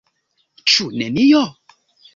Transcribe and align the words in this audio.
Ĉu 0.71 0.89
nenio? 1.03 1.47